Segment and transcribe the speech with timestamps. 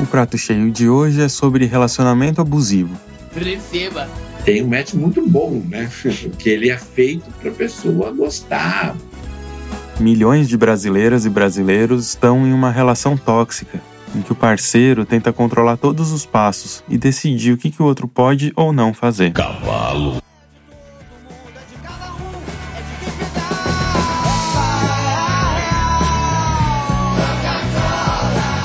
[0.00, 2.98] O prato cheio de hoje é sobre relacionamento abusivo.
[3.36, 4.08] Receba!
[4.46, 5.90] Tem um match muito bom, né?
[6.38, 8.96] Que ele é feito para a pessoa gostar.
[10.00, 13.78] Milhões de brasileiras e brasileiros estão em uma relação tóxica,
[14.16, 17.84] em que o parceiro tenta controlar todos os passos e decidir o que, que o
[17.84, 19.32] outro pode ou não fazer.
[19.32, 20.22] Cavalo.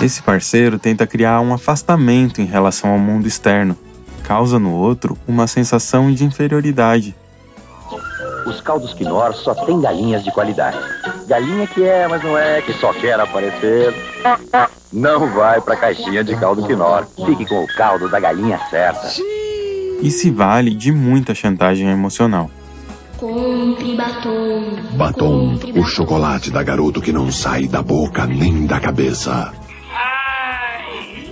[0.05, 3.75] Esse parceiro tenta criar um afastamento em relação ao mundo externo,
[4.23, 7.15] causa no outro uma sensação de inferioridade.
[8.45, 10.77] Os caldos Quinor só tem galinhas de qualidade.
[11.27, 13.95] Galinha que é, mas não é, que só quer aparecer.
[14.93, 17.07] Não vai pra caixinha de caldo Quinor.
[17.25, 19.07] Fique com o caldo da galinha certa.
[20.03, 22.51] E se vale de muita chantagem emocional.
[23.17, 24.63] Compre batom.
[24.95, 29.51] Batom, Compre o chocolate da garoto que não sai da boca nem da cabeça.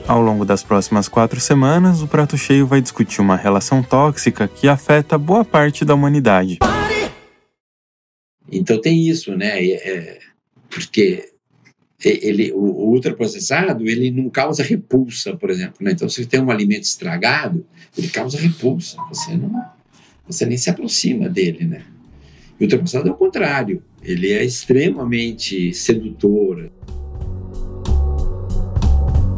[0.06, 4.68] Ao longo das próximas quatro semanas, o Prato Cheio vai discutir uma relação tóxica que
[4.68, 6.60] afeta boa parte da humanidade.
[8.52, 9.64] Então tem isso, né?
[9.66, 10.20] É, é,
[10.70, 11.32] porque
[12.04, 15.76] ele, o, o ultraprocessado ele não causa repulsa, por exemplo.
[15.80, 15.92] Né?
[15.92, 17.66] Então, se você tem um alimento estragado,
[17.98, 18.98] ele causa repulsa.
[19.08, 19.64] Você não,
[20.28, 21.86] você nem se aproxima dele, né?
[22.60, 23.82] E o ultraprocessado é o contrário.
[24.02, 26.70] Ele é extremamente sedutor.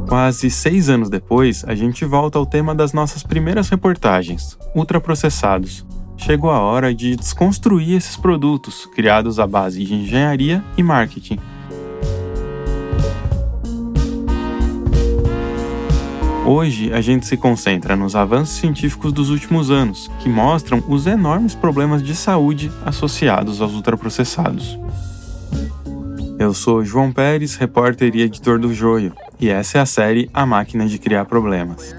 [0.07, 5.85] Quase seis anos depois, a gente volta ao tema das nossas primeiras reportagens: ultraprocessados.
[6.17, 11.39] Chegou a hora de desconstruir esses produtos, criados à base de engenharia e marketing.
[16.45, 21.55] Hoje, a gente se concentra nos avanços científicos dos últimos anos, que mostram os enormes
[21.55, 24.77] problemas de saúde associados aos ultraprocessados.
[26.37, 30.45] Eu sou João Pérez, repórter e editor do Joio, e essa é a série A
[30.45, 31.95] Máquina de Criar Problemas.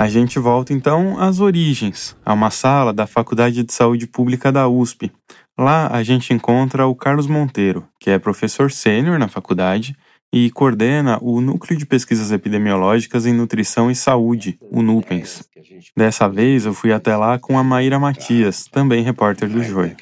[0.00, 4.66] A gente volta então às origens, a uma sala da Faculdade de Saúde Pública da
[4.66, 5.12] USP.
[5.60, 9.94] Lá a gente encontra o Carlos Monteiro, que é professor sênior na faculdade
[10.32, 15.46] e coordena o Núcleo de Pesquisas Epidemiológicas em Nutrição e Saúde, o NUPENS.
[15.94, 19.94] Dessa vez eu fui até lá com a Maíra Matias, também repórter do Joio.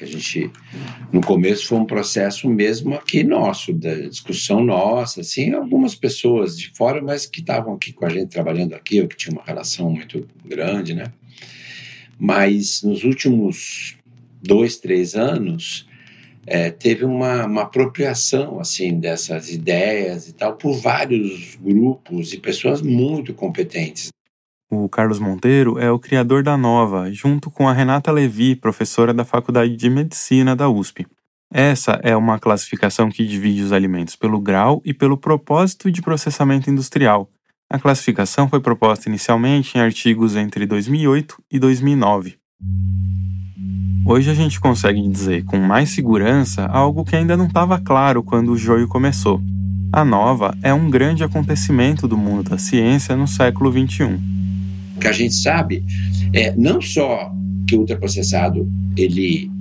[1.11, 6.71] No começo, foi um processo mesmo aqui nosso, da discussão nossa, assim, algumas pessoas de
[6.73, 9.89] fora, mas que estavam aqui com a gente, trabalhando aqui, ou que tinham uma relação
[9.89, 11.11] muito grande, né?
[12.17, 13.98] Mas nos últimos
[14.41, 15.87] dois, três anos,
[16.45, 22.81] é, teve uma, uma apropriação assim dessas ideias e tal por vários grupos e pessoas
[22.81, 24.09] muito competentes.
[24.71, 29.25] O Carlos Monteiro é o criador da Nova, junto com a Renata Levi, professora da
[29.25, 31.07] Faculdade de Medicina da USP.
[31.51, 36.69] Essa é uma classificação que divide os alimentos pelo grau e pelo propósito de processamento
[36.69, 37.27] industrial.
[37.67, 42.37] A classificação foi proposta inicialmente em artigos entre 2008 e 2009.
[44.05, 48.51] Hoje a gente consegue dizer com mais segurança algo que ainda não estava claro quando
[48.51, 49.41] o joio começou.
[49.91, 54.19] A nova é um grande acontecimento do mundo da ciência no século XXI.
[54.95, 55.83] O que a gente sabe
[56.33, 57.31] é não só
[57.67, 59.51] que o ultraprocessado ele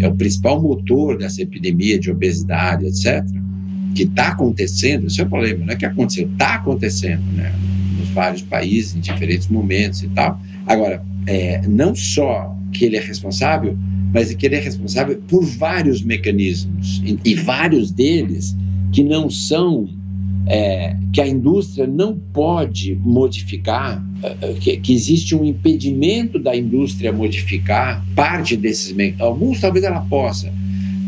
[0.00, 3.24] é o principal motor dessa epidemia de obesidade, etc.,
[3.94, 7.52] que está acontecendo, isso é o problema, não é que aconteceu, está acontecendo, né?
[7.98, 10.40] Nos vários países, em diferentes momentos e tal.
[10.68, 13.76] Agora, é, não só que ele é responsável,
[14.12, 18.54] mas que ele é responsável por vários mecanismos e, vários deles
[18.92, 19.88] que não são
[20.46, 27.12] é, que a indústria não pode modificar, é, que, que, existe um impedimento da indústria
[27.12, 29.26] modificar parte desses mecanismos.
[29.26, 30.52] Alguns talvez ela possa,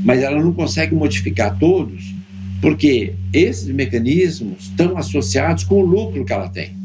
[0.04, 2.14] mas ela não consegue modificar todos,
[2.62, 6.79] porque esses mecanismos estão associados com o lucro que ela tem.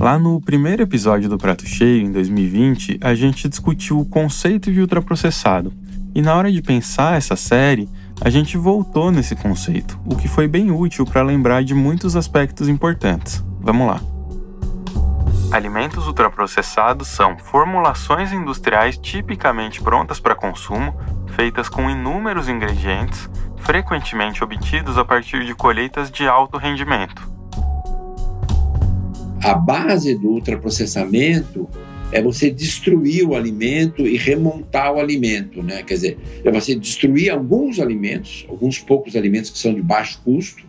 [0.00, 4.80] Lá no primeiro episódio do Prato Cheio, em 2020, a gente discutiu o conceito de
[4.80, 5.74] ultraprocessado.
[6.14, 7.86] E na hora de pensar essa série,
[8.18, 12.66] a gente voltou nesse conceito, o que foi bem útil para lembrar de muitos aspectos
[12.66, 13.44] importantes.
[13.60, 14.00] Vamos lá.
[15.52, 20.98] Alimentos ultraprocessados são formulações industriais tipicamente prontas para consumo,
[21.36, 27.39] feitas com inúmeros ingredientes, frequentemente obtidos a partir de colheitas de alto rendimento.
[29.42, 31.68] A base do ultraprocessamento
[32.12, 35.82] é você destruir o alimento e remontar o alimento, né?
[35.82, 40.68] Quer dizer, é você destruir alguns alimentos, alguns poucos alimentos que são de baixo custo,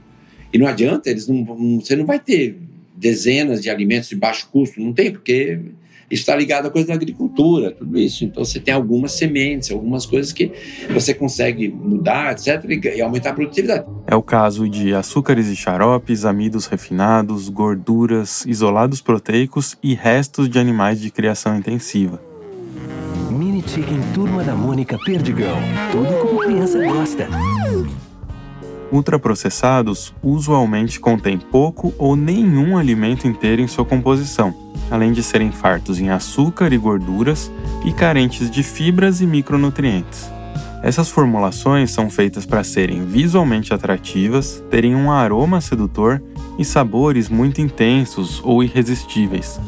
[0.54, 2.58] E não adianta, eles não, você não vai ter
[2.96, 5.60] dezenas de alimentos de baixo custo, não tem, porque
[6.12, 8.24] está ligado à coisa da agricultura, tudo isso.
[8.24, 10.52] Então você tem algumas sementes, algumas coisas que
[10.94, 13.86] você consegue mudar, etc., e e aumentar a produtividade.
[14.08, 20.60] É o caso de açúcares e xaropes, amidos refinados, gorduras, isolados proteicos e restos de
[20.60, 22.22] animais de criação intensiva.
[23.30, 25.58] Mini Chicken Turma da Mônica Perdigão.
[25.92, 27.28] Tudo como criança gosta.
[28.92, 34.54] Ultraprocessados usualmente contêm pouco ou nenhum alimento inteiro em sua composição,
[34.90, 37.50] além de serem fartos em açúcar e gorduras
[37.86, 40.30] e carentes de fibras e micronutrientes.
[40.84, 46.22] Essas formulações são feitas para serem visualmente atrativas, terem um aroma sedutor
[46.58, 49.60] e sabores muito intensos ou irresistíveis,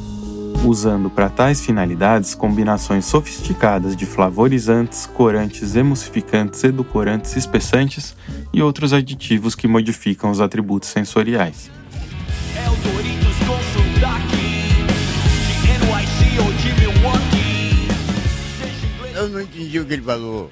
[0.64, 8.16] usando para tais finalidades combinações sofisticadas de flavorizantes, corantes, emulsificantes, edulcorantes, espessantes
[8.54, 11.70] e outros aditivos que modificam os atributos sensoriais.
[12.56, 12.70] É
[19.16, 20.52] Eu não entendi o que ele falou.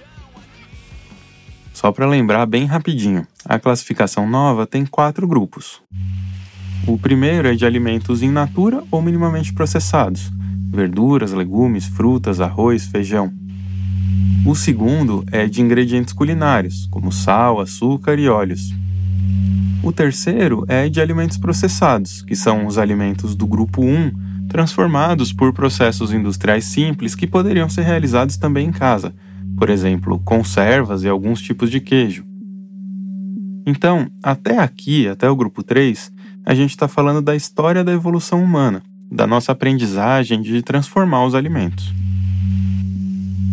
[1.73, 5.81] Só para lembrar bem rapidinho, a classificação nova tem quatro grupos.
[6.87, 10.31] O primeiro é de alimentos in natura ou minimamente processados,
[10.71, 13.31] verduras, legumes, frutas, arroz, feijão.
[14.43, 18.73] O segundo é de ingredientes culinários, como sal, açúcar e óleos.
[19.83, 25.53] O terceiro é de alimentos processados, que são os alimentos do grupo 1, transformados por
[25.53, 29.13] processos industriais simples que poderiam ser realizados também em casa,
[29.55, 32.25] por exemplo, conservas e alguns tipos de queijo.
[33.65, 36.11] Então, até aqui, até o grupo 3,
[36.45, 41.35] a gente está falando da história da evolução humana, da nossa aprendizagem de transformar os
[41.35, 41.93] alimentos.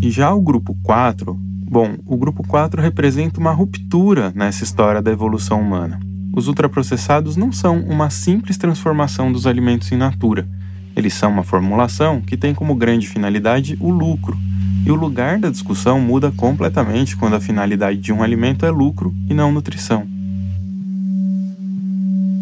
[0.01, 5.11] E já o grupo 4, bom, o grupo 4 representa uma ruptura nessa história da
[5.11, 6.01] evolução humana.
[6.35, 10.49] Os ultraprocessados não são uma simples transformação dos alimentos in natura.
[10.97, 14.39] Eles são uma formulação que tem como grande finalidade o lucro.
[14.87, 19.13] E o lugar da discussão muda completamente quando a finalidade de um alimento é lucro
[19.29, 20.18] e não nutrição.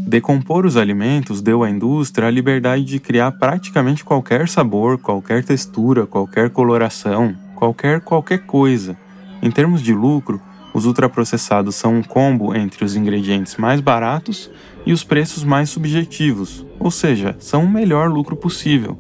[0.07, 6.07] Decompor os alimentos deu à indústria a liberdade de criar praticamente qualquer sabor, qualquer textura,
[6.07, 8.97] qualquer coloração, qualquer qualquer coisa.
[9.43, 10.41] Em termos de lucro,
[10.73, 14.49] os ultraprocessados são um combo entre os ingredientes mais baratos
[14.87, 18.97] e os preços mais subjetivos, ou seja, são o melhor lucro possível.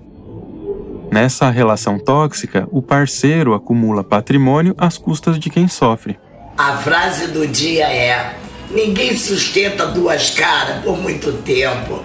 [1.12, 6.18] Nessa relação tóxica, o parceiro acumula patrimônio às custas de quem sofre.
[6.58, 8.34] A frase do dia é:
[8.70, 12.02] Ninguém sustenta duas caras por muito tempo.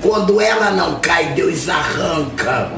[0.00, 2.70] Quando ela não cai, Deus arranca.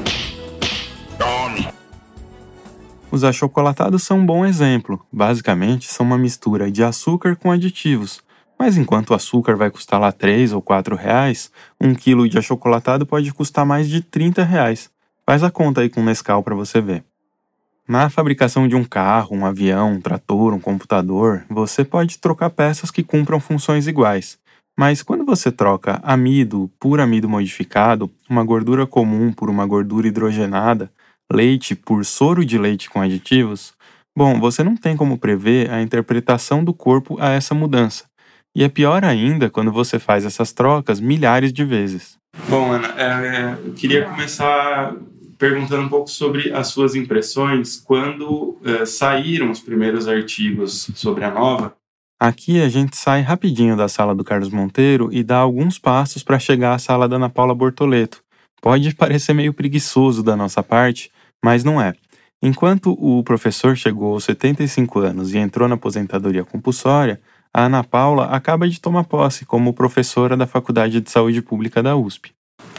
[3.11, 5.05] Os achocolatados são um bom exemplo.
[5.13, 8.23] Basicamente, são uma mistura de açúcar com aditivos.
[8.59, 11.51] Mas enquanto o açúcar vai custar lá 3 ou 4 reais,
[11.81, 14.91] um quilo de achocolatado pode custar mais de 30 reais.
[15.27, 17.05] Faz a conta aí com o Nescau para você ver.
[17.91, 22.89] Na fabricação de um carro, um avião, um trator, um computador, você pode trocar peças
[22.89, 24.39] que cumpram funções iguais.
[24.79, 30.89] Mas quando você troca amido por amido modificado, uma gordura comum por uma gordura hidrogenada,
[31.33, 33.73] leite por soro de leite com aditivos,
[34.17, 38.05] bom, você não tem como prever a interpretação do corpo a essa mudança.
[38.57, 42.17] E é pior ainda quando você faz essas trocas milhares de vezes.
[42.49, 44.95] Bom, Ana, é, eu queria começar
[45.41, 51.31] perguntando um pouco sobre as suas impressões quando é, saíram os primeiros artigos sobre a
[51.31, 51.75] nova.
[52.21, 56.39] Aqui a gente sai rapidinho da sala do Carlos Monteiro e dá alguns passos para
[56.39, 58.23] chegar à sala da Ana Paula Bortoleto.
[58.61, 61.11] Pode parecer meio preguiçoso da nossa parte,
[61.43, 61.95] mas não é.
[62.43, 67.19] Enquanto o professor chegou aos 75 anos e entrou na aposentadoria compulsória,
[67.53, 71.97] a Ana Paula acaba de tomar posse como professora da Faculdade de Saúde Pública da
[71.97, 72.31] USP.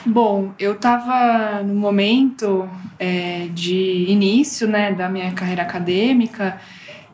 [0.06, 6.60] Bom, eu estava no momento é, de início né, da minha carreira acadêmica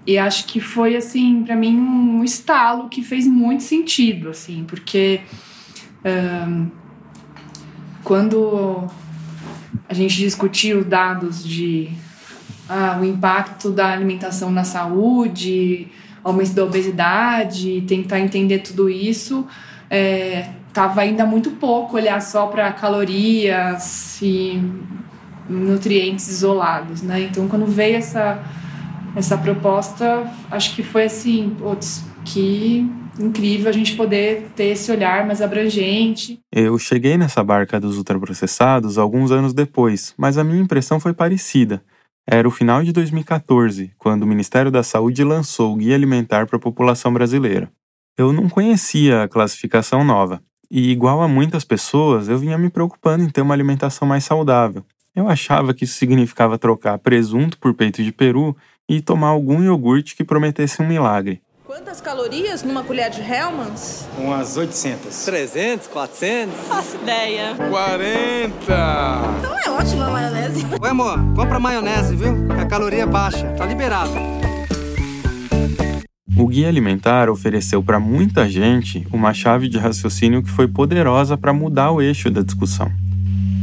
[0.06, 5.20] e acho que foi assim para mim um estalo que fez muito sentido assim porque
[6.04, 6.68] ahn,
[8.06, 8.88] quando
[9.90, 11.90] a gente discutiu dados de
[12.70, 15.90] ah, o impacto da alimentação na saúde
[16.24, 19.46] aumento da obesidade tentar entender tudo isso
[19.90, 24.62] é, tava ainda muito pouco olhar só para calorias e
[25.50, 27.22] nutrientes isolados, né?
[27.22, 28.44] Então, quando veio essa
[29.16, 32.88] essa proposta, acho que foi assim, putz, que
[33.20, 36.40] incrível a gente poder ter esse olhar mais abrangente.
[36.52, 41.84] Eu cheguei nessa barca dos ultraprocessados alguns anos depois, mas a minha impressão foi parecida.
[42.28, 46.58] Era o final de 2014, quando o Ministério da Saúde lançou o Guia Alimentar para
[46.58, 47.72] a População Brasileira.
[48.16, 53.24] Eu não conhecia a classificação nova, e igual a muitas pessoas, eu vinha me preocupando
[53.24, 54.84] em ter uma alimentação mais saudável.
[55.16, 58.56] Eu achava que isso significava trocar presunto por peito de peru
[58.88, 61.42] e tomar algum iogurte que prometesse um milagre.
[61.66, 64.08] Quantas calorias numa colher de Hellmann's?
[64.18, 65.26] Umas 800.
[65.26, 66.56] 300, 400?
[66.68, 67.56] Faço ideia.
[67.56, 68.74] 40!
[69.40, 70.66] Então é ótima a maionese.
[70.82, 72.48] Oi, amor, compra maionese, viu?
[72.48, 73.48] Que a caloria é baixa.
[73.58, 74.12] Tá liberado.
[76.40, 81.52] O Guia Alimentar ofereceu para muita gente uma chave de raciocínio que foi poderosa para
[81.52, 82.92] mudar o eixo da discussão.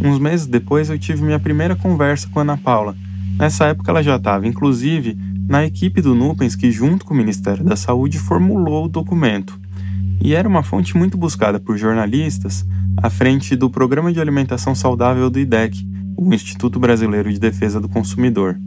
[0.03, 2.97] Uns meses depois eu tive minha primeira conversa com Ana Paula.
[3.39, 5.17] Nessa época ela já estava, inclusive,
[5.49, 9.57] na equipe do Nupens que, junto com o Ministério da Saúde, formulou o documento.
[10.21, 12.67] E era uma fonte muito buscada por jornalistas
[13.01, 17.89] à frente do Programa de Alimentação Saudável do IDEC, o Instituto Brasileiro de Defesa do
[17.89, 18.59] Consumidor.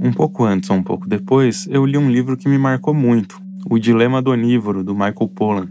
[0.00, 3.40] Um pouco antes ou um pouco depois, eu li um livro que me marcou muito,
[3.68, 5.68] O Dilema do Onívoro, do Michael Pollan.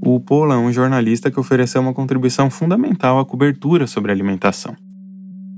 [0.00, 4.76] O Pollan é um jornalista que ofereceu uma contribuição fundamental à cobertura sobre alimentação.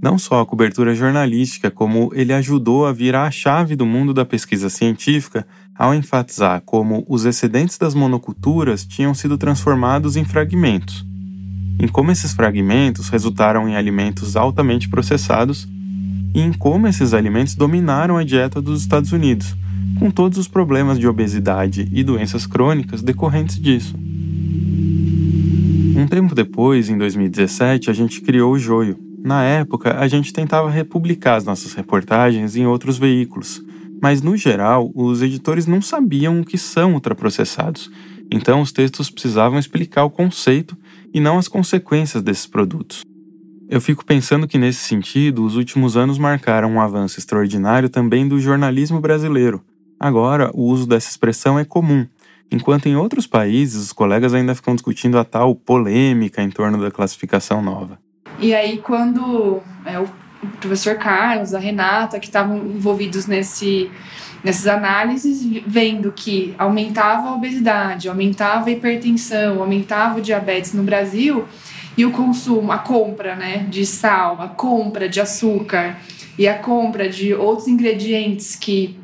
[0.02, 4.26] Não só a cobertura jornalística, como ele ajudou a virar a chave do mundo da
[4.26, 11.06] pesquisa científica ao enfatizar como os excedentes das monoculturas tinham sido transformados em fragmentos,
[11.80, 15.66] em como esses fragmentos resultaram em alimentos altamente processados
[16.34, 19.54] e em como esses alimentos dominaram a dieta dos Estados Unidos,
[19.98, 23.94] com todos os problemas de obesidade e doenças crônicas decorrentes disso.
[25.94, 28.98] Um tempo depois, em 2017, a gente criou o Joio.
[29.22, 33.62] Na época, a gente tentava republicar as nossas reportagens em outros veículos,
[34.02, 37.88] mas no geral, os editores não sabiam o que são ultraprocessados,
[38.32, 40.76] então os textos precisavam explicar o conceito
[41.14, 43.04] e não as consequências desses produtos.
[43.72, 48.38] Eu fico pensando que, nesse sentido, os últimos anos marcaram um avanço extraordinário também do
[48.38, 49.64] jornalismo brasileiro.
[49.98, 52.06] Agora, o uso dessa expressão é comum,
[52.50, 56.90] enquanto em outros países os colegas ainda ficam discutindo a tal polêmica em torno da
[56.90, 57.98] classificação nova.
[58.38, 60.06] E aí, quando é, o
[60.60, 63.90] professor Carlos, a Renata, que estavam envolvidos nesse,
[64.44, 71.46] nessas análises, vendo que aumentava a obesidade, aumentava a hipertensão, aumentava o diabetes no Brasil,
[71.96, 75.98] e o consumo, a compra né, de sal, a compra de açúcar
[76.38, 78.98] e a compra de outros ingredientes que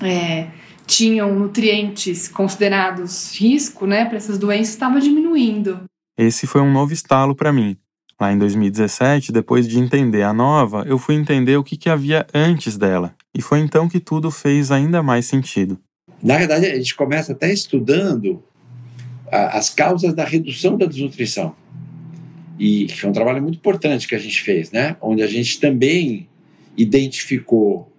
[0.00, 0.48] é,
[0.86, 5.82] tinham nutrientes considerados risco né, para essas doenças estava diminuindo.
[6.16, 7.76] Esse foi um novo estalo para mim.
[8.20, 12.26] Lá em 2017, depois de entender a nova, eu fui entender o que, que havia
[12.34, 13.14] antes dela.
[13.34, 15.78] E foi então que tudo fez ainda mais sentido.
[16.22, 18.42] Na verdade, a gente começa até estudando
[19.30, 21.54] as causas da redução da desnutrição.
[22.60, 24.94] E foi um trabalho muito importante que a gente fez, né?
[25.00, 26.28] Onde a gente também
[26.76, 27.90] identificou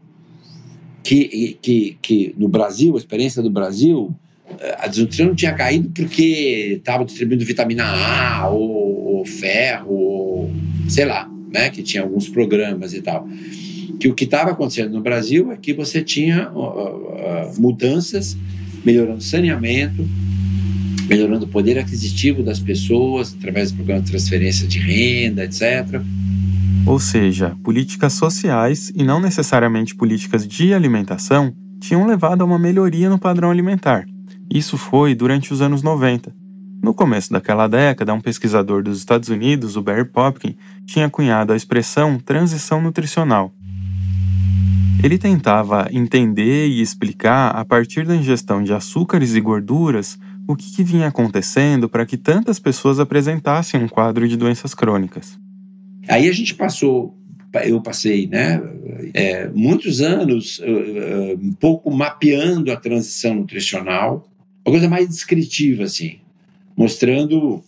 [1.04, 4.14] que, que, que no Brasil, a experiência do Brasil,
[4.78, 10.52] a desnutrição não tinha caído porque estava distribuindo vitamina A ou, ou ferro, ou,
[10.88, 11.72] sei lá, né?
[11.72, 13.28] Que tinha alguns programas e tal.
[14.00, 18.38] Que o que estava acontecendo no Brasil é que você tinha uh, uh, mudanças
[18.86, 20.08] melhorando saneamento,
[21.08, 26.02] melhorando o poder aquisitivo das pessoas através do programa de transferência de renda, etc.
[26.86, 33.10] Ou seja, políticas sociais e não necessariamente políticas de alimentação tinham levado a uma melhoria
[33.10, 34.06] no padrão alimentar.
[34.50, 36.34] Isso foi durante os anos 90.
[36.82, 40.56] No começo daquela década, um pesquisador dos Estados Unidos, o Barry Popkin,
[40.86, 43.54] tinha cunhado a expressão transição nutricional.
[45.04, 50.18] Ele tentava entender e explicar, a partir da ingestão de açúcares e gorduras,
[50.52, 55.38] o que, que vinha acontecendo para que tantas pessoas apresentassem um quadro de doenças crônicas.
[56.08, 57.18] Aí a gente passou,
[57.66, 58.62] eu passei, né,
[59.14, 64.28] é, muitos anos uh, uh, um pouco mapeando a transição nutricional,
[64.66, 66.20] uma coisa mais descritiva, assim,
[66.76, 67.64] mostrando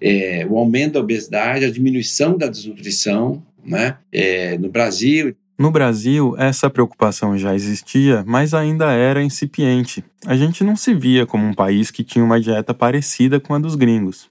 [0.00, 5.36] é, o aumento da obesidade, a diminuição da desnutrição, né, é, no Brasil.
[5.62, 10.02] No Brasil, essa preocupação já existia, mas ainda era incipiente.
[10.26, 13.60] A gente não se via como um país que tinha uma dieta parecida com a
[13.60, 14.28] dos gringos.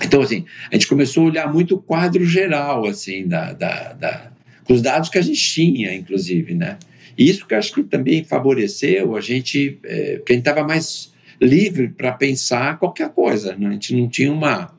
[0.00, 4.30] Então, assim, a gente começou a olhar muito o quadro geral, assim, da, da, da,
[4.68, 6.78] os dados que a gente tinha, inclusive, né?
[7.18, 10.64] E isso que eu acho que também favoreceu a gente, é, porque a gente estava
[10.64, 13.66] mais livre para pensar qualquer coisa, né?
[13.66, 14.72] A gente não tinha uma,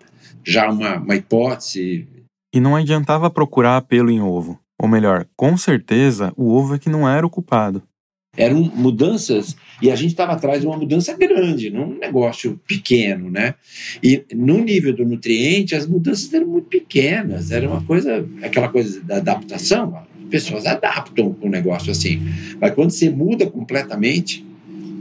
[0.46, 2.08] já uma, uma hipótese.
[2.56, 4.58] E não adiantava procurar pelo em ovo.
[4.80, 7.84] Ou melhor, com certeza, o ovo é que não era o culpado.
[8.38, 13.30] Eram mudanças, e a gente estava atrás de uma mudança grande, não um negócio pequeno,
[13.30, 13.56] né?
[14.02, 19.02] E no nível do nutriente, as mudanças eram muito pequenas, era uma coisa, aquela coisa
[19.02, 22.22] da adaptação, as pessoas adaptam um negócio assim.
[22.62, 24.46] Mas quando você muda completamente,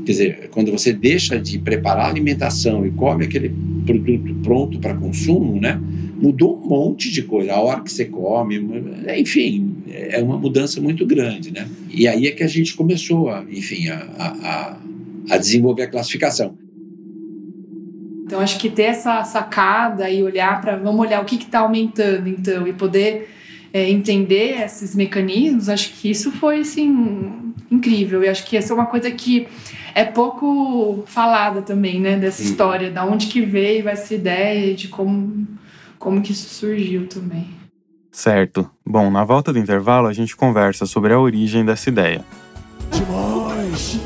[0.08, 3.54] Quer dizer, quando você deixa de preparar a alimentação e come aquele
[3.85, 5.78] produto pronto para consumo, né?
[6.21, 7.53] Mudou um monte de coisa.
[7.53, 8.59] A hora que você come,
[9.17, 11.69] enfim, é uma mudança muito grande, né?
[11.89, 14.77] E aí é que a gente começou, a, enfim, a, a,
[15.31, 16.57] a desenvolver a classificação.
[18.25, 20.77] Então, acho que ter essa sacada e olhar para.
[20.77, 23.29] Vamos olhar o que está aumentando, então, e poder
[23.73, 28.23] é, entender esses mecanismos, acho que isso foi, assim, incrível.
[28.23, 29.47] E acho que essa é uma coisa que
[29.95, 32.51] é pouco falada também, né, dessa Sim.
[32.51, 35.47] história, da onde que veio essa ideia, de como,
[35.99, 37.49] como que isso surgiu também.
[38.11, 38.69] Certo.
[38.85, 42.25] Bom, na volta do intervalo a gente conversa sobre a origem dessa ideia.
[42.90, 44.00] Demais!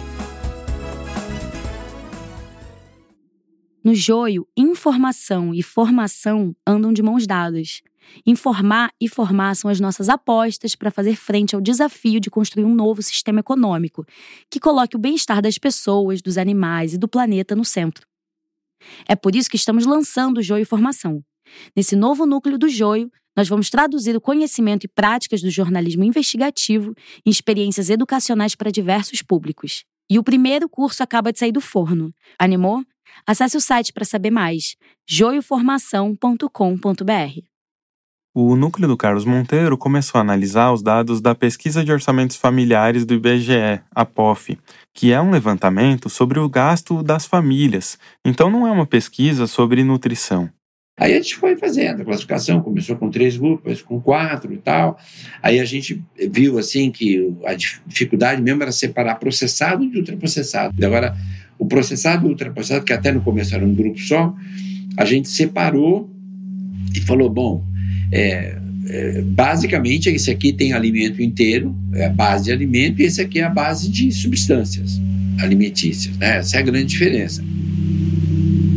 [3.85, 7.83] No joio, informação e formação andam de mãos dadas.
[8.27, 12.75] Informar e formar são as nossas apostas para fazer frente ao desafio de construir um
[12.75, 14.05] novo sistema econômico
[14.51, 18.07] que coloque o bem-estar das pessoas, dos animais e do planeta no centro.
[19.09, 21.25] É por isso que estamos lançando o Joio Formação.
[21.77, 26.95] Nesse novo núcleo do Joio, nós vamos traduzir o conhecimento e práticas do jornalismo investigativo
[27.25, 29.85] em experiências educacionais para diversos públicos.
[30.11, 32.13] E o primeiro curso acaba de sair do forno.
[32.39, 32.83] Animou?
[33.27, 34.77] Acesse o site para saber mais:
[35.09, 37.53] joioformação.com.br.
[38.35, 43.05] O núcleo do Carlos Monteiro começou a analisar os dados da Pesquisa de Orçamentos Familiares
[43.05, 44.59] do IBGE, a POF,
[44.95, 49.85] que é um levantamento sobre o gasto das famílias, então não é uma pesquisa sobre
[49.85, 50.51] nutrição.
[50.99, 54.99] Aí a gente foi fazendo a classificação, começou com três grupos, com quatro e tal.
[55.43, 60.75] Aí a gente viu assim que a dificuldade mesmo era separar processado de ultraprocessado.
[60.85, 61.17] Agora,
[61.59, 64.35] o processado e o ultraprocessado, que até no começo era um grupo só,
[64.97, 66.11] a gente separou
[66.95, 67.65] e falou: bom,
[68.13, 73.21] é, é, basicamente esse aqui tem alimento inteiro, é a base de alimento, e esse
[73.21, 75.01] aqui é a base de substâncias
[75.41, 76.17] alimentícias.
[76.19, 76.37] Né?
[76.37, 77.43] Essa é a grande diferença.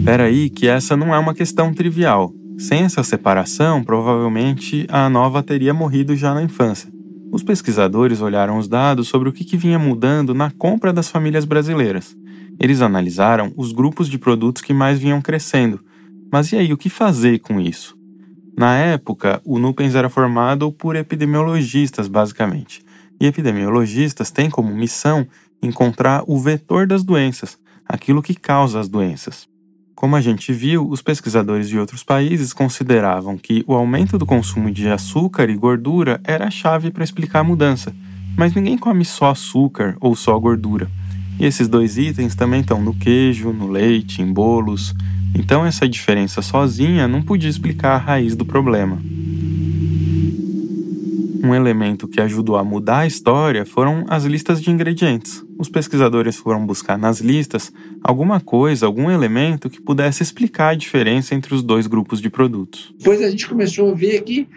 [0.05, 2.31] Peraí, que essa não é uma questão trivial.
[2.59, 6.93] Sem essa separação, provavelmente a nova teria morrido já na infância.
[7.31, 11.43] Os pesquisadores olharam os dados sobre o que, que vinha mudando na compra das famílias
[11.43, 12.15] brasileiras.
[12.59, 15.83] Eles analisaram os grupos de produtos que mais vinham crescendo.
[16.31, 17.97] Mas e aí, o que fazer com isso?
[18.55, 22.85] Na época, o Nupens era formado por epidemiologistas, basicamente.
[23.19, 25.25] E epidemiologistas têm como missão
[25.63, 29.54] encontrar o vetor das doenças, aquilo que causa as doenças.
[29.95, 34.69] Como a gente viu, os pesquisadores de outros países consideravam que o aumento do consumo
[34.69, 37.95] de açúcar e gordura era a chave para explicar a mudança,
[38.37, 40.91] mas ninguém come só açúcar ou só gordura.
[41.39, 44.93] E esses dois itens também estão no queijo, no leite, em bolos.
[45.33, 49.01] Então essa diferença sozinha não podia explicar a raiz do problema.
[51.45, 55.45] Um elemento que ajudou a mudar a história foram as listas de ingredientes.
[55.59, 57.71] Os pesquisadores foram buscar nas listas
[58.03, 62.91] alguma coisa, algum elemento que pudesse explicar a diferença entre os dois grupos de produtos.
[62.97, 64.47] Depois a gente começou a ver que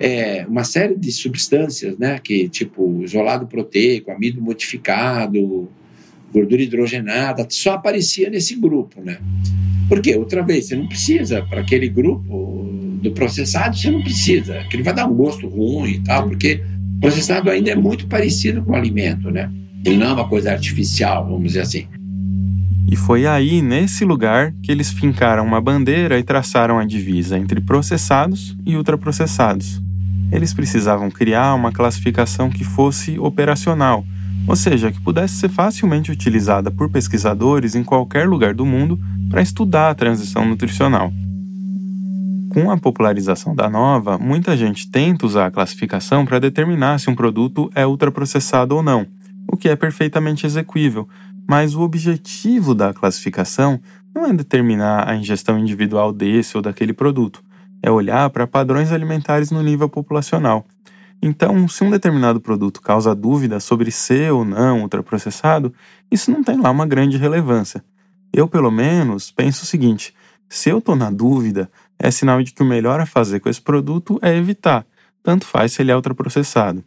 [0.00, 5.68] é, uma série de substâncias, né, que tipo isolado proteico, amido modificado,
[6.32, 9.18] gordura hidrogenada, só aparecia nesse grupo, né?
[9.88, 12.68] Porque outra vez você não precisa para aquele grupo
[13.02, 16.62] do processado, você não precisa, que ele vai dar um gosto ruim e tal, porque
[17.00, 19.50] processado ainda é muito parecido com o alimento, né?
[19.84, 21.86] Ele não é uma coisa artificial, vamos dizer assim.
[22.90, 27.60] E foi aí, nesse lugar, que eles fincaram uma bandeira e traçaram a divisa entre
[27.60, 29.82] processados e ultraprocessados.
[30.32, 34.04] Eles precisavam criar uma classificação que fosse operacional,
[34.48, 39.42] ou seja, que pudesse ser facilmente utilizada por pesquisadores em qualquer lugar do mundo para
[39.42, 41.12] estudar a transição nutricional.
[42.48, 47.14] Com a popularização da nova, muita gente tenta usar a classificação para determinar se um
[47.14, 49.06] produto é ultraprocessado ou não,
[49.46, 51.06] o que é perfeitamente execuível,
[51.46, 53.78] mas o objetivo da classificação
[54.14, 57.42] não é determinar a ingestão individual desse ou daquele produto,
[57.82, 60.64] é olhar para padrões alimentares no nível populacional.
[61.20, 65.74] Então, se um determinado produto causa dúvida sobre ser ou não ultraprocessado,
[66.10, 67.84] isso não tem lá uma grande relevância.
[68.32, 70.14] Eu, pelo menos, penso o seguinte:
[70.48, 73.60] se eu estou na dúvida, é sinal de que o melhor a fazer com esse
[73.60, 74.86] produto é evitar,
[75.22, 76.84] tanto faz se ele é ultraprocessado.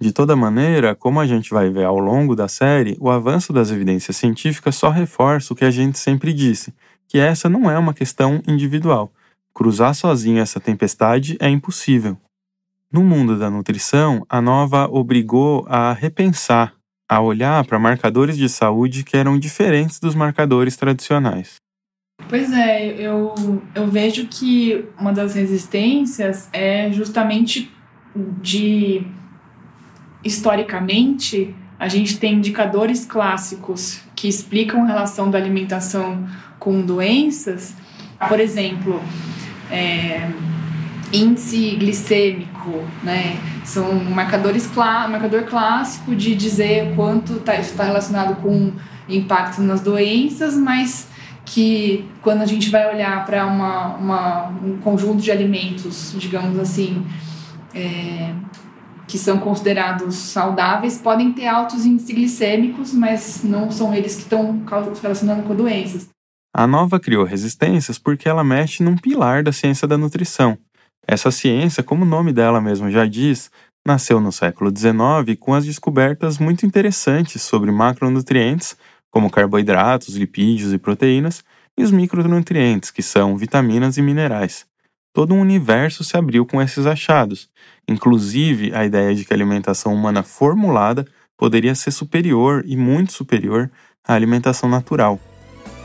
[0.00, 3.70] De toda maneira, como a gente vai ver ao longo da série, o avanço das
[3.70, 6.72] evidências científicas só reforça o que a gente sempre disse,
[7.06, 9.12] que essa não é uma questão individual.
[9.52, 12.16] Cruzar sozinho essa tempestade é impossível.
[12.92, 16.74] No mundo da nutrição, a nova obrigou a repensar,
[17.08, 21.54] a olhar para marcadores de saúde que eram diferentes dos marcadores tradicionais.
[22.28, 27.72] Pois é, eu, eu vejo que uma das resistências é justamente
[28.14, 29.06] de
[30.24, 37.74] historicamente a gente tem indicadores clássicos que explicam a relação da alimentação com doenças.
[38.28, 39.00] Por exemplo,
[39.70, 40.28] é,
[41.12, 43.38] índice glicêmico, né?
[43.64, 48.72] São marcadores clá marcador clássico de dizer quanto tá, isso está relacionado com
[49.08, 51.08] impacto nas doenças, mas
[51.44, 57.04] que quando a gente vai olhar para uma, uma, um conjunto de alimentos, digamos assim,
[57.74, 58.32] é,
[59.08, 64.62] que são considerados saudáveis, podem ter altos índices glicêmicos, mas não são eles que estão
[65.02, 66.08] relacionando com doenças.
[66.54, 70.58] A nova criou resistências porque ela mexe num pilar da ciência da nutrição.
[71.12, 73.50] Essa ciência, como o nome dela mesmo já diz,
[73.84, 78.76] nasceu no século XIX com as descobertas muito interessantes sobre macronutrientes
[79.10, 81.42] como carboidratos, lipídios e proteínas,
[81.76, 84.64] e os micronutrientes, que são vitaminas e minerais.
[85.12, 87.50] Todo um universo se abriu com esses achados,
[87.88, 91.04] inclusive a ideia de que a alimentação humana formulada
[91.36, 93.68] poderia ser superior e muito superior
[94.06, 95.18] à alimentação natural.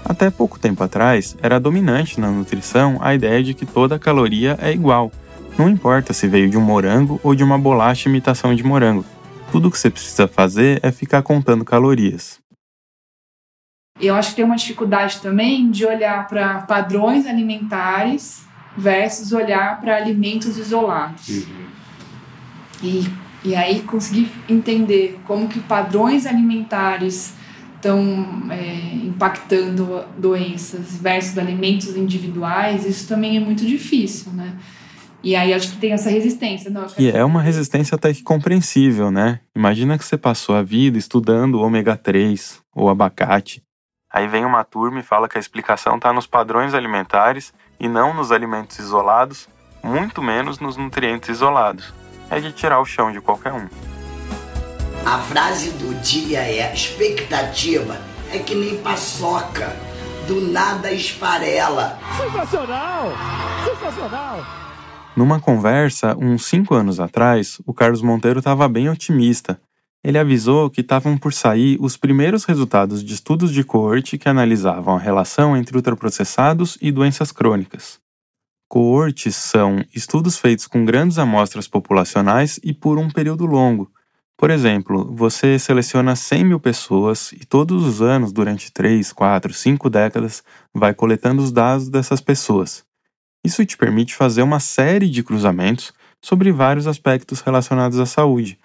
[0.05, 4.71] Até pouco tempo atrás, era dominante na nutrição a ideia de que toda caloria é
[4.71, 5.11] igual,
[5.57, 9.05] não importa se veio de um morango ou de uma bolacha imitação de morango.
[9.51, 12.39] Tudo o que você precisa fazer é ficar contando calorias.
[13.99, 18.45] Eu acho que tem uma dificuldade também de olhar para padrões alimentares
[18.77, 21.29] versus olhar para alimentos isolados.
[21.29, 21.65] Uhum.
[22.83, 23.05] E,
[23.45, 27.33] e aí conseguir entender como que padrões alimentares
[27.85, 34.57] estão é, impactando doenças versus alimentos individuais, isso também é muito difícil, né?
[35.23, 36.69] E aí acho que tem essa resistência.
[36.69, 39.39] Não, e é uma resistência até que compreensível, né?
[39.55, 43.63] Imagina que você passou a vida estudando ômega 3 ou abacate,
[44.15, 48.13] Aí vem uma turma e fala que a explicação está nos padrões alimentares e não
[48.13, 49.49] nos alimentos isolados,
[49.83, 51.93] muito menos nos nutrientes isolados.
[52.31, 53.67] É de tirar o chão de qualquer um.
[55.05, 57.97] A frase do dia é: expectativa
[58.33, 59.75] é que nem paçoca,
[60.27, 61.99] do nada esfarela.
[62.17, 63.11] Sensacional!
[63.63, 64.45] Sensacional!
[65.15, 69.59] Numa conversa, uns cinco anos atrás, o Carlos Monteiro estava bem otimista
[70.05, 74.95] ele avisou que estavam por sair os primeiros resultados de estudos de coorte que analisavam
[74.95, 77.99] a relação entre ultraprocessados e doenças crônicas.
[78.69, 83.91] Coortes são estudos feitos com grandes amostras populacionais e por um período longo.
[84.37, 89.89] Por exemplo, você seleciona 100 mil pessoas e todos os anos, durante 3, 4, 5
[89.89, 90.43] décadas,
[90.73, 92.83] vai coletando os dados dessas pessoas.
[93.45, 98.59] Isso te permite fazer uma série de cruzamentos sobre vários aspectos relacionados à saúde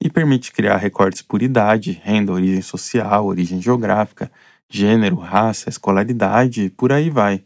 [0.00, 4.30] e permite criar recortes por idade, renda, origem social, origem geográfica,
[4.68, 7.42] gênero, raça, escolaridade por aí vai.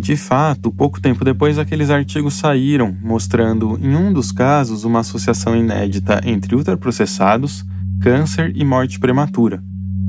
[0.00, 5.56] De fato, pouco tempo depois, aqueles artigos saíram, mostrando, em um dos casos, uma associação
[5.56, 7.64] inédita entre ultraprocessados,
[8.00, 9.62] câncer e morte prematura,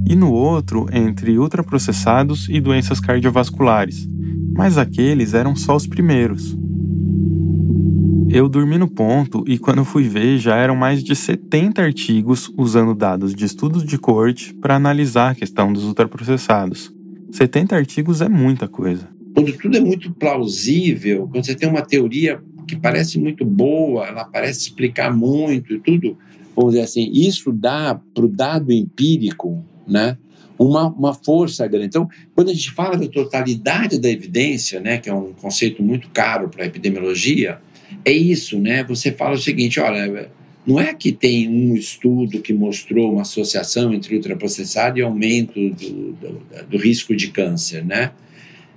[0.06, 4.08] e no outro, entre ultraprocessados e doenças cardiovasculares.
[4.56, 6.56] Mas aqueles eram só os primeiros.
[8.32, 12.94] Eu dormi no ponto e quando fui ver já eram mais de 70 artigos usando
[12.94, 16.94] dados de estudos de corte para analisar a questão dos ultraprocessados.
[17.32, 19.10] 70 artigos é muita coisa.
[19.34, 24.24] Quando tudo é muito plausível, quando você tem uma teoria que parece muito boa, ela
[24.24, 26.16] parece explicar muito e tudo,
[26.56, 30.18] vamos dizer assim, isso dá para o dado empírico, né?
[30.58, 31.88] Uma, uma força grande.
[31.88, 36.10] Então, quando a gente fala da totalidade da evidência, né, que é um conceito muito
[36.10, 37.60] caro para a epidemiologia,
[38.06, 38.84] é isso, né?
[38.84, 40.30] Você fala o seguinte, olha,
[40.66, 46.14] não é que tem um estudo que mostrou uma associação entre ultraprocessado e aumento do,
[46.14, 48.12] do, do risco de câncer, né?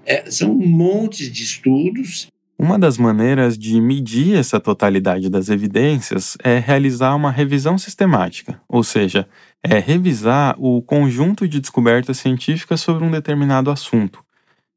[0.04, 2.26] É, são um monte de estudos.
[2.58, 8.84] Uma das maneiras de medir essa totalidade das evidências é realizar uma revisão sistemática, ou
[8.84, 9.26] seja,
[9.62, 14.21] é revisar o conjunto de descobertas científicas sobre um determinado assunto,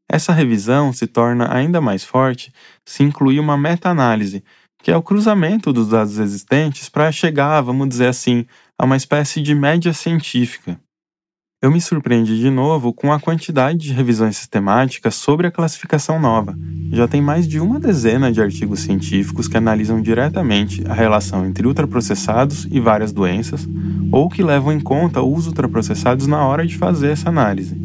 [0.09, 2.53] essa revisão se torna ainda mais forte
[2.85, 4.43] se incluir uma meta-análise,
[4.81, 8.45] que é o cruzamento dos dados existentes para chegar, vamos dizer assim,
[8.77, 10.79] a uma espécie de média científica.
[11.61, 16.55] Eu me surpreendi de novo com a quantidade de revisões sistemáticas sobre a classificação nova.
[16.91, 21.65] Já tem mais de uma dezena de artigos científicos que analisam diretamente a relação entre
[21.65, 23.67] ultraprocessados e várias doenças,
[24.11, 27.75] ou que levam em conta os ultraprocessados na hora de fazer essa análise.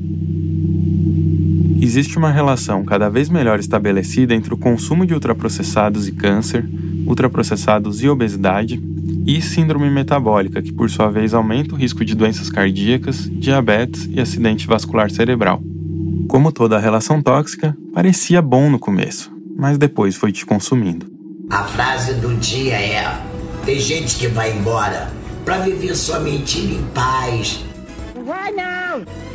[1.82, 6.68] Existe uma relação cada vez melhor estabelecida entre o consumo de ultraprocessados e câncer,
[7.06, 8.78] ultraprocessados e obesidade,
[9.26, 14.20] e síndrome metabólica, que por sua vez aumenta o risco de doenças cardíacas, diabetes e
[14.20, 15.62] acidente vascular cerebral.
[16.28, 21.06] Como toda relação tóxica, parecia bom no começo, mas depois foi te consumindo.
[21.48, 23.22] A frase do dia é:
[23.64, 25.10] tem gente que vai embora
[25.46, 27.64] para viver sua mentira em paz.
[28.26, 29.29] Vai não!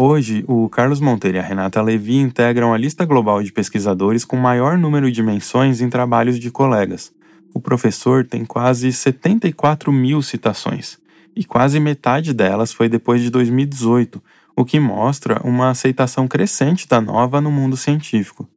[0.00, 4.36] Hoje, o Carlos Monteiro e a Renata Levi integram a lista global de pesquisadores com
[4.36, 7.12] maior número de menções em trabalhos de colegas.
[7.52, 11.00] O professor tem quase 74 mil citações,
[11.34, 14.22] e quase metade delas foi depois de 2018,
[14.54, 18.48] o que mostra uma aceitação crescente da nova no mundo científico.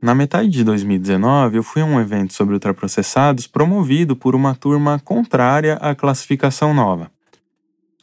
[0.00, 5.00] Na metade de 2019, eu fui a um evento sobre ultraprocessados promovido por uma turma
[5.00, 7.10] contrária à classificação nova.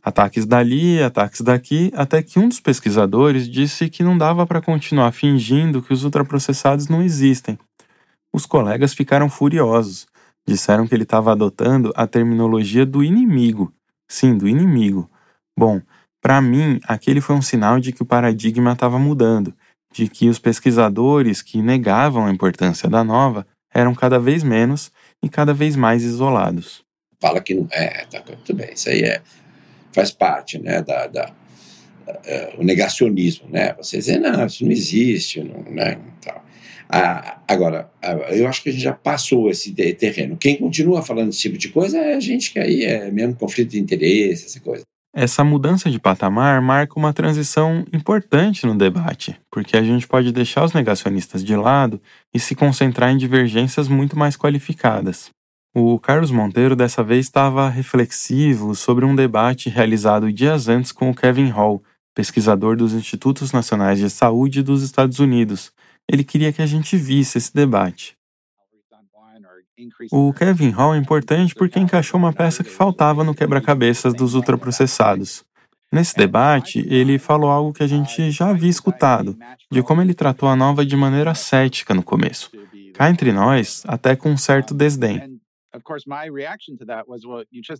[0.09, 5.11] Ataques dali, ataques daqui, até que um dos pesquisadores disse que não dava para continuar
[5.11, 7.59] fingindo que os ultraprocessados não existem.
[8.33, 10.07] Os colegas ficaram furiosos.
[10.47, 13.71] Disseram que ele estava adotando a terminologia do inimigo.
[14.09, 15.07] Sim, do inimigo.
[15.55, 15.79] Bom,
[16.19, 19.53] para mim, aquele foi um sinal de que o paradigma estava mudando,
[19.93, 24.91] de que os pesquisadores que negavam a importância da nova eram cada vez menos
[25.21, 26.83] e cada vez mais isolados.
[27.21, 29.21] Fala que não é, tá tudo bem, isso aí é
[29.91, 31.31] faz parte né, da, da
[32.07, 33.73] uh, o negacionismo, né?
[33.77, 35.97] Você dizer, não, isso não existe, não, né?
[36.21, 36.45] Tal.
[36.91, 37.87] Ah, agora,
[38.31, 40.35] eu acho que a gente já passou esse terreno.
[40.35, 43.69] Quem continua falando esse tipo de coisa é a gente que aí é mesmo conflito
[43.69, 44.83] de interesse, essa coisa.
[45.13, 50.63] Essa mudança de patamar marca uma transição importante no debate, porque a gente pode deixar
[50.63, 52.01] os negacionistas de lado
[52.33, 55.29] e se concentrar em divergências muito mais qualificadas.
[55.73, 61.15] O Carlos Monteiro dessa vez estava reflexivo sobre um debate realizado dias antes com o
[61.15, 61.83] Kevin Hall,
[62.15, 65.71] pesquisador dos Institutos Nacionais de Saúde dos Estados Unidos.
[66.11, 68.17] Ele queria que a gente visse esse debate.
[70.11, 75.45] O Kevin Hall é importante porque encaixou uma peça que faltava no quebra-cabeças dos ultraprocessados.
[75.91, 79.37] Nesse debate, ele falou algo que a gente já havia escutado,
[79.71, 82.51] de como ele tratou a nova de maneira cética no começo.
[82.95, 85.38] Cá entre nós, até com um certo desdém.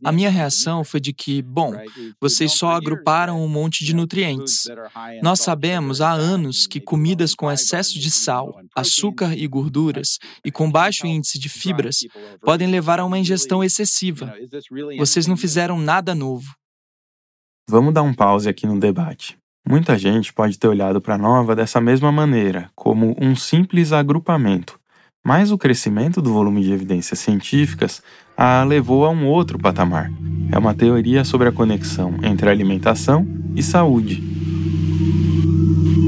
[0.04, 1.74] A minha reação foi de que, bom,
[2.22, 4.68] vocês só agruparam um monte de nutrientes.
[5.24, 10.72] Nós sabemos há anos que comidas com excesso de sal, açúcar e gorduras e com
[10.72, 12.00] baixo índice de fibras
[12.42, 14.34] podem levar a uma ingestão excessiva.
[14.98, 16.56] Vocês não fizeram nada novo.
[17.68, 19.38] Vamos dar um pause aqui no debate.
[19.68, 24.79] Muita gente pode ter olhado para a nova dessa mesma maneira, como um simples agrupamento
[25.30, 28.02] mas o crescimento do volume de evidências científicas
[28.36, 30.12] a levou a um outro patamar.
[30.52, 34.24] É uma teoria sobre a conexão entre alimentação e saúde.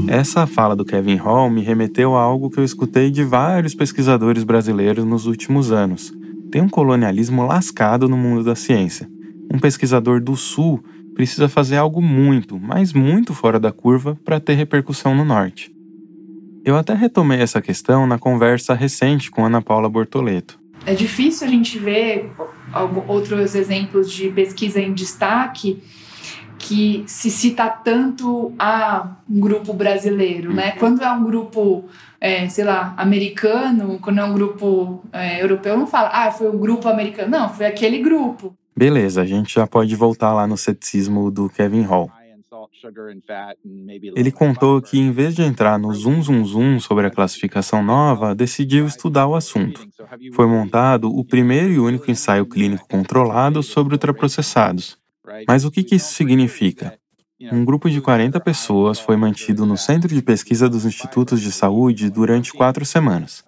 [0.08, 4.42] Essa fala do Kevin Hall me remeteu a algo que eu escutei de vários pesquisadores
[4.42, 6.12] brasileiros nos últimos anos.
[6.50, 9.08] Tem um colonialismo lascado no mundo da ciência.
[9.54, 10.82] Um pesquisador do Sul
[11.14, 15.71] precisa fazer algo muito, mas muito fora da curva para ter repercussão no Norte.
[16.64, 20.60] Eu até retomei essa questão na conversa recente com Ana Paula Bortoleto.
[20.86, 22.30] É difícil a gente ver
[23.08, 25.82] outros exemplos de pesquisa em destaque
[26.58, 30.70] que se cita tanto a um grupo brasileiro, né?
[30.70, 30.78] Uhum.
[30.78, 31.84] Quando é um grupo,
[32.20, 36.54] é, sei lá, americano, quando é um grupo é, europeu, não fala, ah, foi o
[36.54, 37.28] um grupo americano.
[37.28, 38.54] Não, foi aquele grupo.
[38.76, 42.10] Beleza, a gente já pode voltar lá no ceticismo do Kevin Hall.
[44.16, 48.34] Ele contou que, em vez de entrar no zoom zoom zoom sobre a classificação nova,
[48.34, 49.86] decidiu estudar o assunto.
[50.32, 54.98] Foi montado o primeiro e único ensaio clínico controlado sobre ultraprocessados.
[55.46, 56.98] Mas o que, que isso significa?
[57.50, 62.08] Um grupo de 40 pessoas foi mantido no Centro de Pesquisa dos Institutos de Saúde
[62.08, 63.42] durante quatro semanas.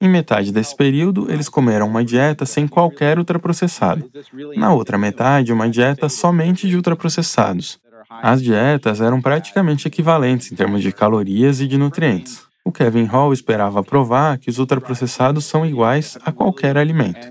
[0.00, 4.10] Em metade desse período, eles comeram uma dieta sem qualquer ultraprocessado.
[4.56, 7.80] Na outra metade, uma dieta somente de ultraprocessados.
[8.10, 12.46] As dietas eram praticamente equivalentes em termos de calorias e de nutrientes.
[12.64, 17.26] O Kevin Hall esperava provar que os ultraprocessados são iguais a qualquer alimento.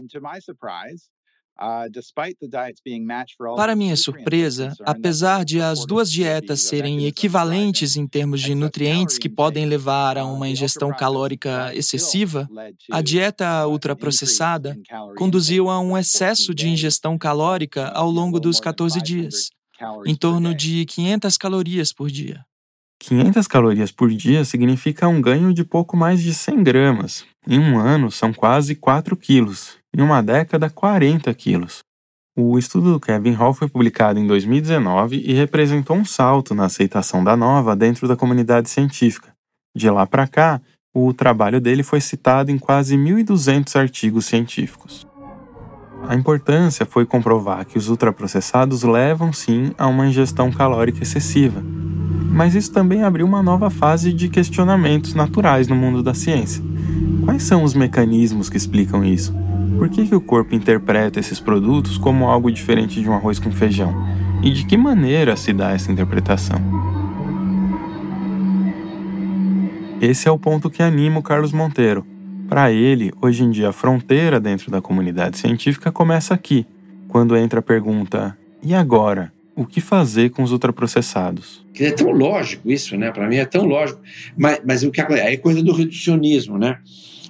[3.55, 9.27] Para minha surpresa, apesar de as duas dietas serem equivalentes em termos de nutrientes que
[9.27, 12.47] podem levar a uma ingestão calórica excessiva,
[12.91, 14.77] a dieta ultraprocessada
[15.17, 19.49] conduziu a um excesso de ingestão calórica ao longo dos 14 dias
[20.05, 22.45] em torno de 500 calorias por dia.
[22.99, 27.25] 500 calorias por dia significa um ganho de pouco mais de 100 gramas.
[27.47, 29.77] Em um ano, são quase 4 quilos.
[29.95, 31.83] Em uma década, 40 quilos.
[32.35, 37.23] O estudo do Kevin Hall foi publicado em 2019 e representou um salto na aceitação
[37.23, 39.33] da nova dentro da comunidade científica.
[39.75, 40.61] De lá para cá,
[40.93, 45.07] o trabalho dele foi citado em quase 1.200 artigos científicos.
[46.05, 51.63] A importância foi comprovar que os ultraprocessados levam sim a uma ingestão calórica excessiva.
[52.31, 56.63] Mas isso também abriu uma nova fase de questionamentos naturais no mundo da ciência.
[57.23, 59.33] Quais são os mecanismos que explicam isso?
[59.77, 63.51] Por que, que o corpo interpreta esses produtos como algo diferente de um arroz com
[63.51, 63.93] feijão?
[64.41, 66.59] E de que maneira se dá essa interpretação?
[69.99, 72.05] Esse é o ponto que anima o Carlos Monteiro.
[72.47, 76.65] Para ele, hoje em dia, a fronteira dentro da comunidade científica começa aqui,
[77.09, 79.33] quando entra a pergunta: e agora?
[79.55, 81.65] O que fazer com os ultraprocessados?
[81.79, 83.11] É tão lógico isso, né?
[83.11, 83.99] Para mim é tão lógico.
[84.37, 86.77] Mas, mas o que é coisa do reducionismo, né?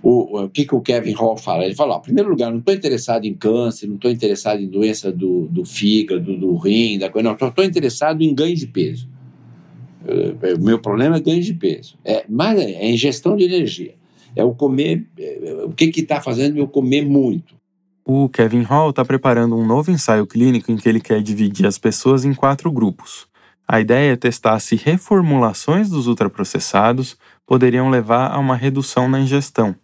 [0.04, 1.64] O, o, que, que o Kevin Hall fala?
[1.64, 4.68] Ele fala: ó, em primeiro lugar, não estou interessado em câncer, não estou interessado em
[4.68, 9.08] doença do, do fígado, do rim, da coisa, não, estou interessado em ganho de peso.
[10.60, 11.98] O meu problema é ganho de peso.
[12.04, 13.96] É, mas é ingestão de energia.
[14.36, 15.08] É o comer.
[15.18, 17.56] É, o que está fazendo eu comer muito?
[18.06, 21.78] O Kevin Hall está preparando um novo ensaio clínico em que ele quer dividir as
[21.78, 23.28] pessoas em quatro grupos.
[23.68, 29.76] A ideia é testar se reformulações dos ultraprocessados poderiam levar a uma redução na ingestão.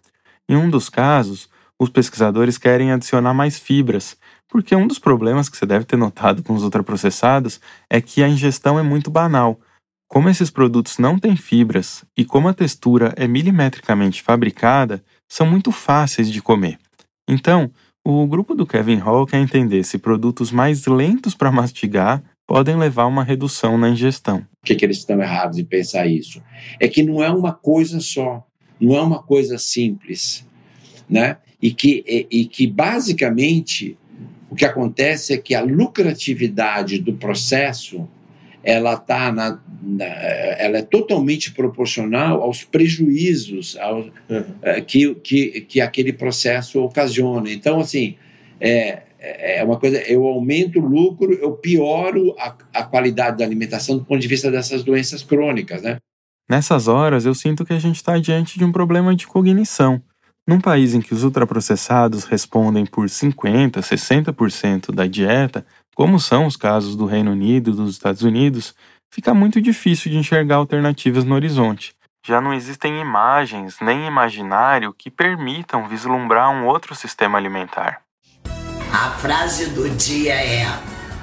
[0.48, 4.16] Em um dos casos, os pesquisadores querem adicionar mais fibras,
[4.48, 8.30] porque um dos problemas que você deve ter notado com os ultraprocessados é que a
[8.30, 9.60] ingestão é muito banal.
[10.14, 15.72] Como esses produtos não têm fibras e como a textura é milimetricamente fabricada, são muito
[15.72, 16.78] fáceis de comer.
[17.28, 17.72] Então,
[18.06, 23.04] o grupo do Kevin Hall quer entender se produtos mais lentos para mastigar podem levar
[23.04, 24.46] a uma redução na ingestão.
[24.62, 26.44] Por que, que eles estão errados em pensar isso?
[26.80, 28.46] É que não é uma coisa só,
[28.80, 30.48] não é uma coisa simples,
[31.10, 31.38] né?
[31.60, 33.98] E que, e, e que basicamente
[34.48, 38.08] o que acontece é que a lucratividade do processo
[38.64, 44.00] ela tá na, na, ela é totalmente proporcional aos prejuízos ao,
[44.30, 44.46] uhum.
[44.62, 47.52] é, que, que, que aquele processo ocasiona.
[47.52, 48.16] Então, assim,
[48.60, 53.98] é, é uma coisa, eu aumento o lucro, eu pioro a, a qualidade da alimentação
[53.98, 55.98] do ponto de vista dessas doenças crônicas, né?
[56.50, 60.02] Nessas horas, eu sinto que a gente está diante de um problema de cognição.
[60.46, 66.56] Num país em que os ultraprocessados respondem por 50%, 60% da dieta, como são os
[66.56, 68.74] casos do Reino Unido e dos Estados Unidos,
[69.12, 71.94] fica muito difícil de enxergar alternativas no horizonte.
[72.26, 78.02] Já não existem imagens nem imaginário que permitam vislumbrar um outro sistema alimentar.
[78.92, 80.66] A frase do dia é: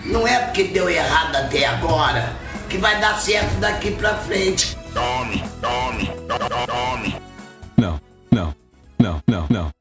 [0.05, 2.37] Não é porque deu errado até agora
[2.69, 4.77] que vai dar certo daqui pra frente.
[4.93, 6.07] Tome, tome,
[6.67, 7.17] tome.
[7.79, 8.55] Não, não,
[8.99, 9.80] não, não, não.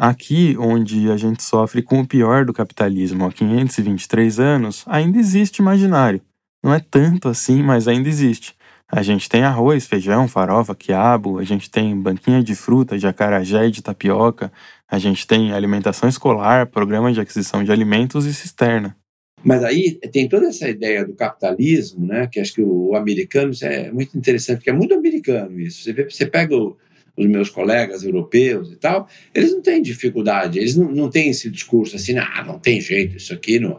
[0.00, 5.58] Aqui, onde a gente sofre com o pior do capitalismo há 523 anos, ainda existe
[5.58, 6.20] imaginário.
[6.62, 8.54] Não é tanto assim, mas ainda existe.
[8.90, 13.66] A gente tem arroz, feijão, farofa, quiabo, a gente tem banquinha de fruta, de acarajé
[13.66, 14.52] e de tapioca,
[14.88, 18.96] a gente tem alimentação escolar, programa de aquisição de alimentos e cisterna.
[19.42, 23.90] Mas aí tem toda essa ideia do capitalismo, né, que acho que o, americano é
[23.90, 25.82] muito interessante, porque é muito americano isso.
[25.82, 26.76] Você, vê, você pega o,
[27.18, 31.50] os meus colegas europeus e tal, eles não têm dificuldade, eles não, não têm esse
[31.50, 33.76] discurso assim, ah, não tem jeito, isso aqui não.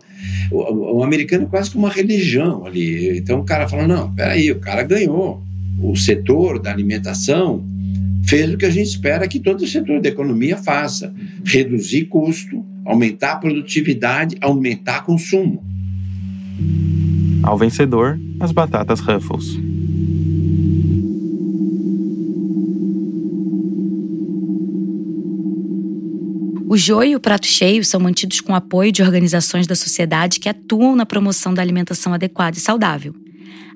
[0.51, 3.17] O, o americano é quase que uma religião ali.
[3.17, 5.41] Então o cara fala: não, peraí, o cara ganhou.
[5.81, 7.63] O setor da alimentação
[8.25, 11.13] fez o que a gente espera que todo o setor da economia faça:
[11.45, 15.63] reduzir custo, aumentar a produtividade, aumentar consumo.
[17.41, 19.68] Ao vencedor, as batatas Ruffles.
[26.69, 30.47] O joio e o prato cheio são mantidos com apoio de organizações da sociedade que
[30.47, 33.15] atuam na promoção da alimentação adequada e saudável.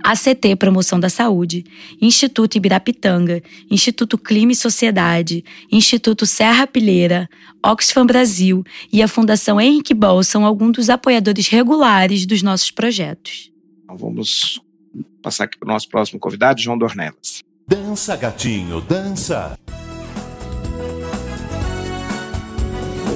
[0.04, 1.64] ACT Promoção da Saúde,
[2.00, 7.28] Instituto Ibirapitanga, Instituto Clima e Sociedade, Instituto Serra Pilheira,
[7.66, 13.52] Oxfam Brasil e a Fundação Henrique Bol são alguns dos apoiadores regulares dos nossos projetos.
[13.86, 14.62] Então vamos
[15.20, 17.42] passar aqui para o nosso próximo convidado, João Dornelas.
[17.68, 19.58] Dança, gatinho, dança!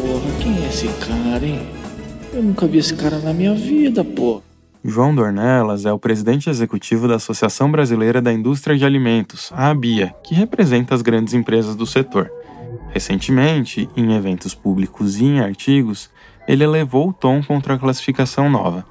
[0.07, 1.67] Porra, quem é esse cara, hein?
[2.31, 4.41] Eu nunca vi esse cara na minha vida, pô.
[4.81, 10.15] João Dornelas é o presidente executivo da Associação Brasileira da Indústria de Alimentos, a ABIA,
[10.23, 12.31] que representa as grandes empresas do setor.
[12.91, 16.09] Recentemente, em eventos públicos e em artigos,
[16.47, 18.85] ele elevou o tom contra a classificação nova.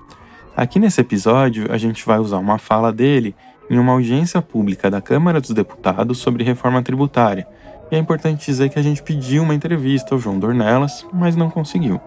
[0.54, 3.34] Aqui nesse episódio, a gente vai usar uma fala dele
[3.70, 7.48] em uma audiência pública da Câmara dos Deputados sobre reforma tributária,
[7.90, 11.50] e é importante dizer que a gente pediu uma entrevista ao João Dornelas, mas não
[11.50, 12.00] conseguiu.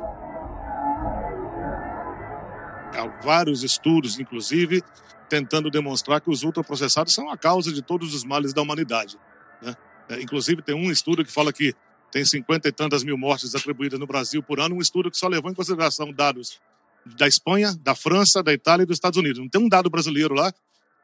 [2.94, 4.84] Há vários estudos, inclusive,
[5.30, 9.18] tentando demonstrar que os ultraprocessados são a causa de todos os males da humanidade.
[9.62, 9.76] Né?
[10.10, 11.74] É, inclusive, tem um estudo que fala que
[12.12, 15.28] tem cinquenta e tantas mil mortes atribuídas no Brasil por ano, um estudo que só
[15.28, 16.60] levou em consideração dados
[17.06, 19.40] da Espanha, da França, da Itália e dos Estados Unidos.
[19.40, 20.52] Não tem um dado brasileiro lá,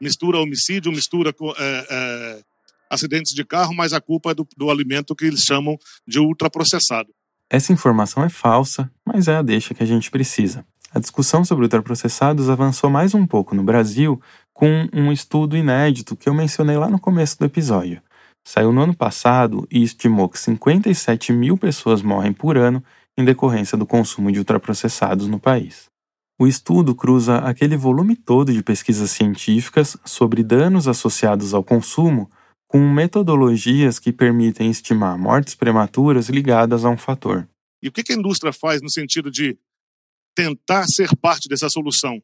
[0.01, 2.43] mistura homicídio, mistura é, é,
[2.95, 5.77] acidentes de carro, mas a culpa é do, do alimento que eles chamam
[6.07, 7.09] de ultraprocessado.
[7.49, 10.65] Essa informação é falsa, mas é a deixa que a gente precisa.
[10.91, 14.19] A discussão sobre ultraprocessados avançou mais um pouco no Brasil
[14.53, 18.01] com um estudo inédito que eu mencionei lá no começo do episódio.
[18.47, 22.83] Saiu no ano passado e estimou que 57 mil pessoas morrem por ano
[23.17, 25.89] em decorrência do consumo de ultraprocessados no país.
[26.39, 32.29] O estudo cruza aquele volume todo de pesquisas científicas sobre danos associados ao consumo
[32.67, 37.47] com metodologias que permitem estimar mortes prematuras ligadas a um fator.
[37.81, 39.57] E o que a indústria faz no sentido de
[40.35, 42.21] tentar ser parte dessa solução.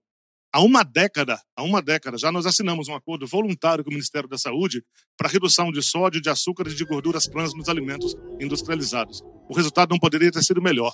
[0.54, 4.28] Há uma década, há uma década, já nós assinamos um acordo voluntário com o Ministério
[4.28, 4.84] da Saúde
[5.18, 9.24] para redução de sódio, de açúcar e de gorduras trans nos alimentos industrializados.
[9.48, 10.94] O resultado não poderia ter sido melhor.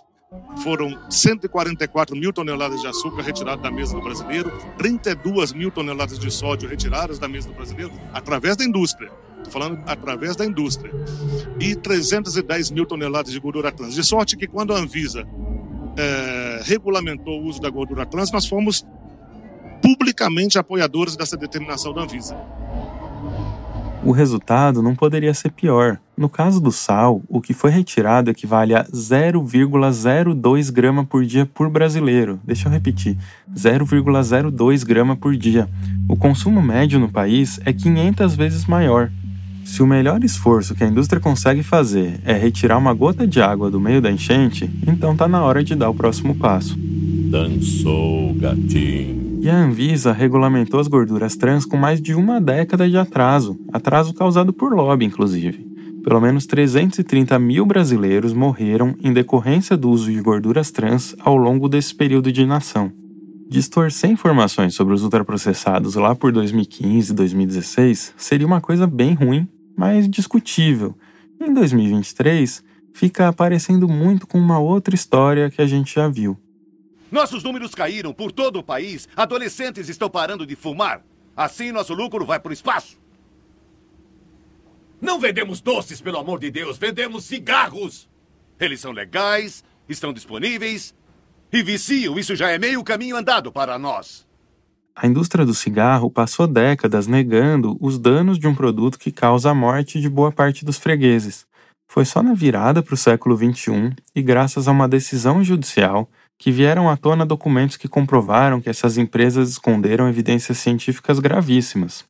[0.62, 6.30] Foram 144 mil toneladas de açúcar retiradas da mesa do brasileiro, 32 mil toneladas de
[6.30, 9.12] sódio retiradas da mesa do brasileiro através da indústria.
[9.48, 10.94] Estou falando através da indústria.
[11.60, 13.96] E 310 mil toneladas de gordura trans.
[13.96, 15.26] De sorte que quando a Anvisa
[15.98, 18.86] é, regulamentou o uso da gordura trans, nós fomos
[19.82, 22.38] publicamente apoiadores dessa determinação da Anvisa.
[24.04, 25.98] O resultado não poderia ser pior.
[26.16, 31.70] No caso do sal, o que foi retirado equivale a 0,02 grama por dia por
[31.70, 32.40] brasileiro.
[32.44, 33.18] Deixa eu repetir:
[33.56, 35.70] 0,02 grama por dia.
[36.08, 39.12] O consumo médio no país é 500 vezes maior.
[39.68, 43.70] Se o melhor esforço que a indústria consegue fazer é retirar uma gota de água
[43.70, 46.76] do meio da enchente, então tá na hora de dar o próximo passo.
[47.30, 49.40] Dançou, gatinho.
[49.42, 54.14] E a Anvisa regulamentou as gorduras trans com mais de uma década de atraso, atraso
[54.14, 55.68] causado por lobby, inclusive.
[56.02, 61.68] Pelo menos 330 mil brasileiros morreram em decorrência do uso de gorduras trans ao longo
[61.68, 62.90] desse período de inação.
[63.50, 69.48] Distorcer informações sobre os ultraprocessados lá por 2015 e 2016 seria uma coisa bem ruim
[69.78, 70.98] mas discutível.
[71.40, 76.36] Em 2023, fica aparecendo muito com uma outra história que a gente já viu.
[77.12, 79.08] Nossos números caíram por todo o país.
[79.16, 81.06] Adolescentes estão parando de fumar.
[81.36, 82.98] Assim, nosso lucro vai para o espaço.
[85.00, 86.78] Não vendemos doces, pelo amor de Deus.
[86.78, 88.10] Vendemos cigarros.
[88.60, 90.94] Eles são legais, estão disponíveis
[91.54, 92.18] e viciam.
[92.18, 94.27] Isso já é meio caminho andado para nós.
[95.00, 99.54] A indústria do cigarro passou décadas negando os danos de um produto que causa a
[99.54, 101.46] morte de boa parte dos fregueses.
[101.88, 106.52] Foi só na virada para o século XXI e graças a uma decisão judicial que
[106.52, 112.04] vieram à tona documentos que comprovaram que essas empresas esconderam evidências científicas gravíssimas.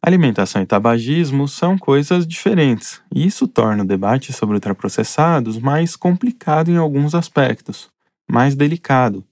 [0.00, 6.70] Alimentação e tabagismo são coisas diferentes, e isso torna o debate sobre ultraprocessados mais complicado
[6.70, 7.88] em alguns aspectos,
[8.30, 9.24] mais delicado,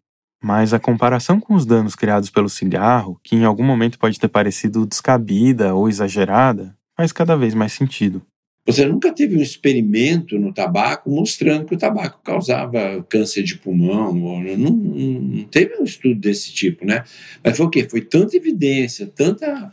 [0.43, 4.29] mas a comparação com os danos criados pelo cigarro, que em algum momento pode ter
[4.29, 8.23] parecido descabida ou exagerada, faz cada vez mais sentido.
[8.65, 14.15] Você nunca teve um experimento no tabaco mostrando que o tabaco causava câncer de pulmão,
[14.15, 17.03] não, não, não teve um estudo desse tipo, né?
[17.43, 17.89] Mas foi o quê?
[17.89, 19.73] Foi tanta evidência, tanta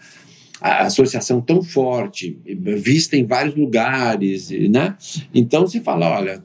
[0.59, 2.38] associação tão forte,
[2.78, 4.97] vista em vários lugares, né?
[5.34, 6.43] Então você fala, olha,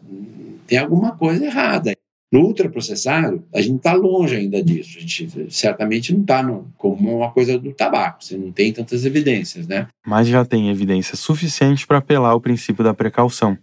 [0.67, 1.95] tem alguma coisa errada.
[2.33, 4.99] No ultraprocessado, a gente está longe ainda disso.
[4.99, 6.43] A gente certamente não está
[6.77, 9.87] como uma coisa do tabaco, você não tem tantas evidências, né?
[10.05, 13.57] Mas já tem evidência suficiente para apelar ao princípio da precaução.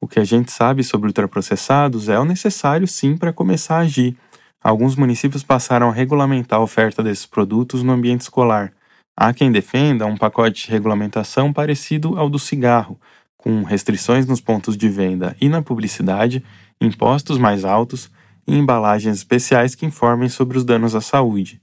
[0.00, 4.16] O que a gente sabe sobre ultraprocessados é o necessário sim para começar a agir.
[4.62, 8.72] Alguns municípios passaram a regulamentar a oferta desses produtos no ambiente escolar.
[9.16, 13.00] Há quem defenda um pacote de regulamentação parecido ao do cigarro,
[13.36, 16.44] com restrições nos pontos de venda e na publicidade,
[16.80, 18.10] impostos mais altos
[18.46, 21.60] e embalagens especiais que informem sobre os danos à saúde.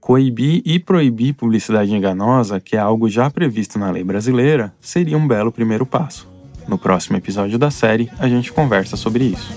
[0.00, 5.26] Coibir e proibir publicidade enganosa, que é algo já previsto na lei brasileira, seria um
[5.26, 6.28] belo primeiro passo.
[6.66, 9.52] No próximo episódio da série, a gente conversa sobre isso.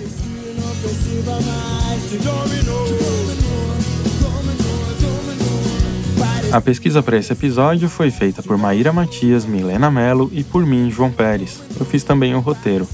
[6.51, 10.89] A pesquisa para esse episódio foi feita por Maíra Matias, Milena Mello e por mim,
[10.89, 11.61] João Pérez.
[11.77, 12.87] Eu fiz também o roteiro.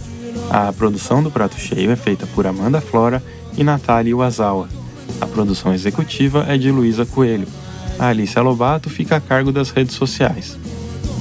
[0.53, 3.23] A produção do Prato Cheio é feita por Amanda Flora
[3.57, 4.67] e Natália Wazawa.
[5.21, 7.47] A produção executiva é de Luísa Coelho.
[7.97, 10.59] A Alicia Lobato fica a cargo das redes sociais.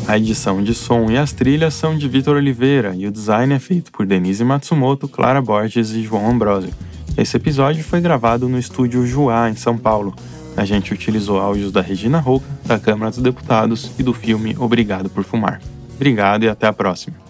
[0.08, 3.60] A edição de som e as trilhas são de Vitor Oliveira e o design é
[3.60, 6.74] feito por Denise Matsumoto, Clara Borges e João Ambrosio.
[7.16, 10.12] Esse episódio foi gravado no estúdio Juá, em São Paulo.
[10.56, 15.08] A gente utilizou áudios da Regina Roca, da Câmara dos Deputados e do filme Obrigado
[15.08, 15.60] por Fumar.
[15.94, 17.29] Obrigado e até a próxima.